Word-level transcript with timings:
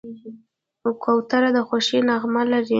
کوتره 1.03 1.49
د 1.55 1.57
خوښۍ 1.67 1.99
نغمه 2.09 2.43
لري. 2.51 2.69